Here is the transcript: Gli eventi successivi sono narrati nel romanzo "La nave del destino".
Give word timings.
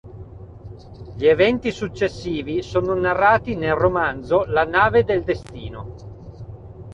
Gli 1.15 1.27
eventi 1.27 1.69
successivi 1.69 2.63
sono 2.63 2.95
narrati 2.95 3.55
nel 3.55 3.75
romanzo 3.75 4.45
"La 4.45 4.63
nave 4.63 5.03
del 5.03 5.23
destino". 5.23 5.93